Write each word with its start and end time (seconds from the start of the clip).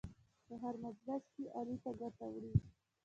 په 0.45 0.53
هر 0.61 0.75
مجلس 0.85 1.23
کې 1.33 1.43
علي 1.57 1.77
ته 1.83 1.91
ګوته 1.99 2.25
وړي. 2.29 2.53